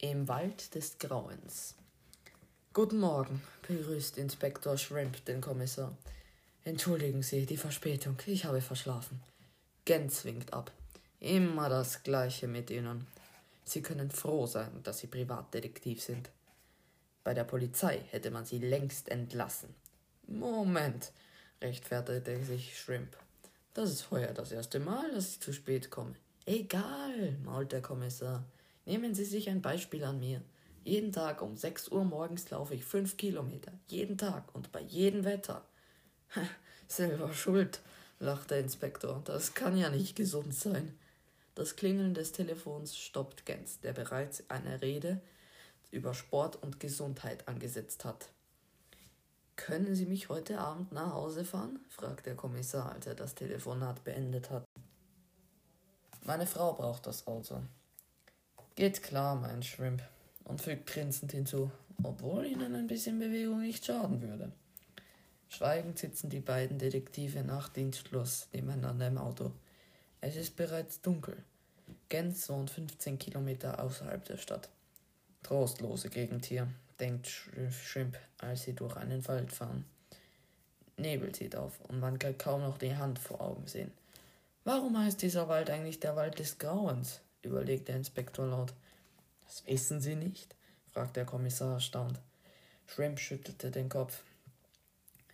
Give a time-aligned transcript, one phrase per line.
[0.00, 1.74] Im Wald des Grauens.
[2.72, 5.92] Guten Morgen, begrüßt Inspektor Shrimp den Kommissar.
[6.62, 9.20] Entschuldigen Sie die Verspätung, ich habe verschlafen.
[9.84, 10.70] Gens winkt ab.
[11.18, 13.08] Immer das Gleiche mit Ihnen.
[13.64, 16.30] Sie können froh sein, dass Sie Privatdetektiv sind.
[17.24, 19.74] Bei der Polizei hätte man Sie längst entlassen.
[20.28, 21.10] Moment,
[21.60, 23.16] rechtfertigte sich Shrimp.
[23.74, 26.14] Das ist heuer das erste Mal, dass ich zu spät komme.
[26.46, 28.44] Egal, mault der Kommissar.
[28.88, 30.40] Nehmen Sie sich ein Beispiel an mir.
[30.82, 33.70] Jeden Tag um 6 Uhr morgens laufe ich 5 Kilometer.
[33.88, 35.62] Jeden Tag und bei jedem Wetter.
[36.88, 37.82] Selber schuld,
[38.18, 39.20] lacht der Inspektor.
[39.26, 40.98] Das kann ja nicht gesund sein.
[41.54, 45.20] Das Klingeln des Telefons stoppt Gens, der bereits eine Rede
[45.90, 48.30] über Sport und Gesundheit angesetzt hat.
[49.56, 51.78] Können Sie mich heute Abend nach Hause fahren?
[51.90, 54.64] fragt der Kommissar, als er das Telefonat beendet hat.
[56.24, 57.60] Meine Frau braucht das Auto.
[58.78, 60.04] Geht klar, mein Shrimp,
[60.44, 61.72] und fügt grinsend hinzu,
[62.04, 64.52] obwohl Ihnen ein bisschen Bewegung nicht schaden würde.
[65.48, 69.50] Schweigend sitzen die beiden Detektive nach Dienstschluss nebeneinander im Auto.
[70.20, 71.42] Es ist bereits dunkel.
[72.08, 74.68] Gens wohnt 15 Kilometer außerhalb der Stadt.
[75.42, 76.68] Trostlose Gegend hier,
[77.00, 79.86] denkt Shrimp, als sie durch einen Wald fahren.
[80.96, 83.90] Nebel zieht auf und man kann kaum noch die Hand vor Augen sehen.
[84.62, 87.22] Warum heißt dieser Wald eigentlich der Wald des Grauens?
[87.42, 88.74] Überlegt der Inspektor laut.
[89.46, 90.54] Das wissen Sie nicht?
[90.92, 92.20] fragt der Kommissar erstaunt.
[92.86, 94.22] Shrimp schüttelte den Kopf.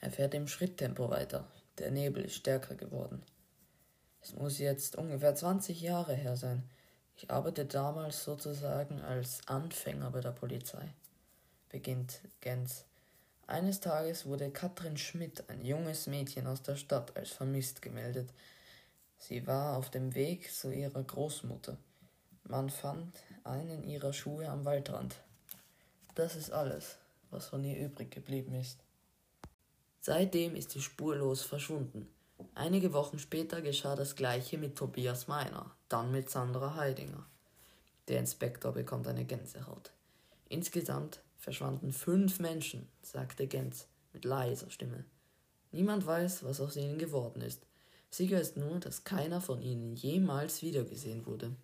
[0.00, 1.46] Er fährt im Schritttempo weiter.
[1.78, 3.22] Der Nebel ist stärker geworden.
[4.20, 6.62] Es muss jetzt ungefähr 20 Jahre her sein.
[7.16, 10.92] Ich arbeitete damals sozusagen als Anfänger bei der Polizei
[11.72, 12.84] beginnt Gens.
[13.46, 18.30] Eines Tages wurde Katrin Schmidt, ein junges Mädchen aus der Stadt, als vermisst gemeldet.
[19.18, 21.76] Sie war auf dem Weg zu ihrer Großmutter.
[22.52, 25.16] Man fand einen ihrer Schuhe am Waldrand.
[26.14, 26.98] Das ist alles,
[27.30, 28.78] was von ihr übrig geblieben ist.
[30.02, 32.06] Seitdem ist sie spurlos verschwunden.
[32.54, 37.24] Einige Wochen später geschah das gleiche mit Tobias Meiner, dann mit Sandra Heidinger.
[38.08, 39.90] Der Inspektor bekommt eine Gänsehaut.
[40.50, 45.06] Insgesamt verschwanden fünf Menschen, sagte Gens mit leiser Stimme.
[45.70, 47.62] Niemand weiß, was aus ihnen geworden ist.
[48.10, 51.56] Sicher ist nur, dass keiner von ihnen jemals wiedergesehen wurde.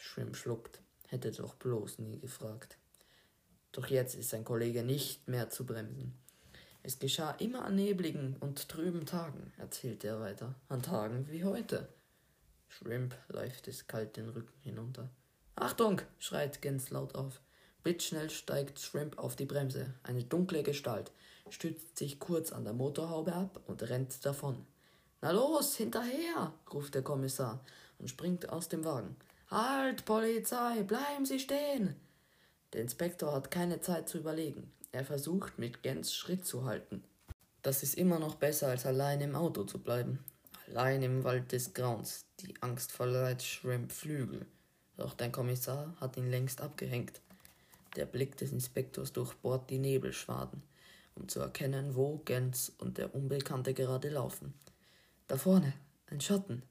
[0.00, 2.78] Shrimp schluckt, hätte doch bloß nie gefragt.
[3.72, 6.18] Doch jetzt ist sein Kollege nicht mehr zu bremsen.
[6.82, 11.88] Es geschah immer an nebligen und trüben Tagen, erzählte er weiter, an Tagen wie heute.
[12.68, 15.10] Shrimp läuft es kalt den Rücken hinunter.
[15.54, 16.00] Achtung!
[16.18, 17.42] schreit Gens laut auf.
[17.82, 19.94] Blitzschnell steigt Shrimp auf die Bremse.
[20.02, 21.12] Eine dunkle Gestalt
[21.50, 24.66] stützt sich kurz an der Motorhaube ab und rennt davon.
[25.20, 26.54] Na los, hinterher!
[26.72, 27.62] ruft der Kommissar
[27.98, 29.16] und springt aus dem Wagen.
[29.50, 31.96] Halt, Polizei, bleiben Sie stehen!
[32.72, 34.70] Der Inspektor hat keine Zeit zu überlegen.
[34.92, 37.02] Er versucht, mit Gens Schritt zu halten.
[37.62, 40.24] Das ist immer noch besser, als allein im Auto zu bleiben.
[40.68, 42.26] Allein im Wald des Grauens.
[42.38, 44.46] Die Angst verleiht Shrimp Flügel.
[44.96, 47.20] Doch dein Kommissar hat ihn längst abgehängt.
[47.96, 50.62] Der Blick des Inspektors durchbohrt die Nebelschwaden,
[51.16, 54.54] um zu erkennen, wo Gens und der Unbekannte gerade laufen.
[55.26, 55.72] Da vorne,
[56.06, 56.62] ein Schatten.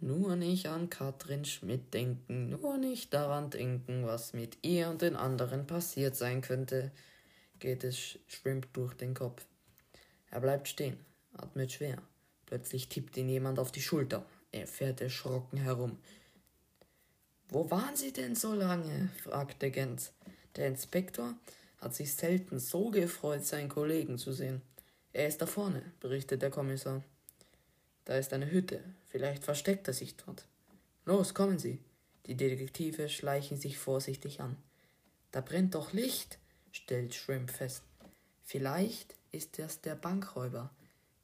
[0.00, 5.16] Nur nicht an Katrin Schmidt denken, nur nicht daran denken, was mit ihr und den
[5.16, 6.92] anderen passiert sein könnte,
[7.58, 9.46] geht es Shrimp durch den Kopf.
[10.30, 10.98] Er bleibt stehen,
[11.32, 12.02] atmet schwer.
[12.44, 14.24] Plötzlich tippt ihn jemand auf die Schulter.
[14.52, 15.98] Er fährt erschrocken herum.
[17.48, 19.10] Wo waren Sie denn so lange?
[19.22, 20.12] fragte Gens.
[20.56, 21.34] Der Inspektor
[21.78, 24.62] hat sich selten so gefreut, seinen Kollegen zu sehen.
[25.12, 27.02] Er ist da vorne, berichtet der Kommissar.
[28.06, 30.46] Da ist eine Hütte, vielleicht versteckt er sich dort.
[31.04, 31.80] Los, kommen Sie.
[32.26, 34.56] Die Detektive schleichen sich vorsichtig an.
[35.32, 36.38] Da brennt doch Licht,
[36.70, 37.82] stellt Shrimp fest.
[38.44, 40.70] Vielleicht ist das der Bankräuber,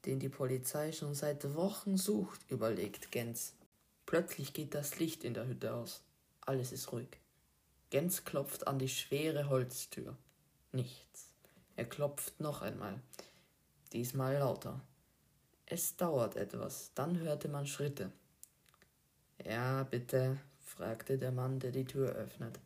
[0.05, 3.55] den die Polizei schon seit Wochen sucht, überlegt Gens.
[4.05, 6.01] Plötzlich geht das Licht in der Hütte aus.
[6.41, 7.17] Alles ist ruhig.
[7.91, 10.17] Gens klopft an die schwere Holztür.
[10.73, 11.29] Nichts.
[11.77, 12.99] Er klopft noch einmal.
[13.93, 14.81] Diesmal lauter.
[15.65, 18.11] Es dauert etwas, dann hörte man Schritte.
[19.45, 22.59] Ja, bitte, fragte der Mann, der die Tür öffnet.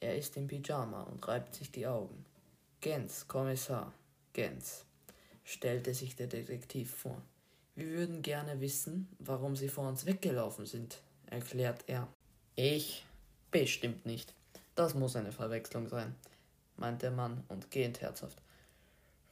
[0.00, 2.24] Er ist im Pyjama und reibt sich die Augen.
[2.80, 3.92] Gens, Kommissar,
[4.32, 4.84] Gens,
[5.44, 7.20] stellte sich der Detektiv vor.
[7.74, 12.08] Wir würden gerne wissen, warum Sie vor uns weggelaufen sind, erklärt er.
[12.56, 13.04] Ich
[13.50, 14.32] Bestimmt nicht.
[14.76, 16.14] Das muss eine Verwechslung sein,
[16.76, 18.40] meint der Mann und gähnt herzhaft.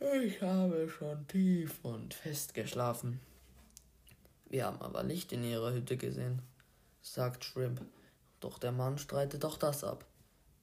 [0.01, 3.19] Ich habe schon tief und fest geschlafen.
[4.49, 6.41] Wir haben aber Licht in ihrer Hütte gesehen,
[7.03, 7.81] sagt Shrimp,
[8.39, 10.05] Doch der Mann streitet auch das ab.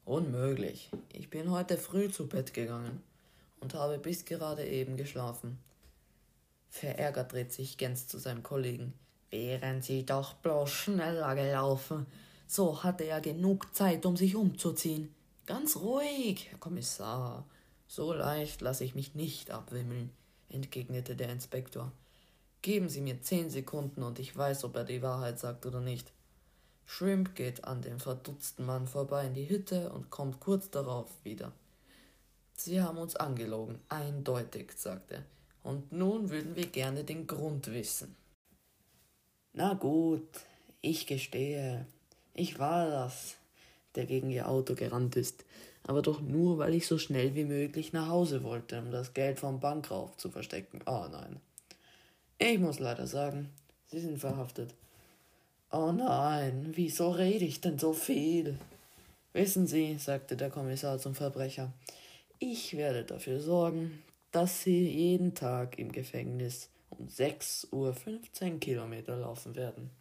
[0.05, 0.89] Unmöglich.
[1.11, 3.03] Ich bin heute früh zu Bett gegangen
[3.59, 5.59] und habe bis gerade eben geschlafen.
[6.69, 8.93] Verärgert dreht sich Gens zu seinem Kollegen.
[9.31, 12.05] Wären Sie doch bloß schneller gelaufen.
[12.47, 15.13] So hatte er genug Zeit, um sich umzuziehen.
[15.45, 17.45] Ganz ruhig, Herr Kommissar.
[17.87, 20.11] So leicht lasse ich mich nicht abwimmeln,
[20.49, 21.91] entgegnete der Inspektor.
[22.61, 26.11] Geben Sie mir zehn Sekunden und ich weiß, ob er die Wahrheit sagt oder nicht.
[26.87, 31.51] Shrimp geht an dem verdutzten Mann vorbei in die Hütte und kommt kurz darauf wieder.
[32.55, 35.25] Sie haben uns angelogen, eindeutig, sagte er.
[35.63, 38.15] Und nun würden wir gerne den Grund wissen.
[39.53, 40.27] Na gut,
[40.81, 41.87] ich gestehe,
[42.33, 43.35] ich war das,
[43.95, 45.43] der gegen ihr Auto gerannt ist,
[45.87, 49.39] aber doch nur, weil ich so schnell wie möglich nach Hause wollte, um das Geld
[49.39, 50.81] vom Bankraub zu verstecken.
[50.85, 51.39] Oh nein.
[52.37, 53.49] Ich muss leider sagen,
[53.87, 54.73] Sie sind verhaftet.
[55.71, 58.57] Oh nein, wieso rede ich denn so viel?
[59.33, 61.71] Wissen Sie, sagte der Kommissar zum Verbrecher,
[62.39, 64.01] ich werde dafür sorgen,
[64.31, 69.91] dass Sie jeden Tag im Gefängnis um 6 Uhr 15 Kilometer laufen werden.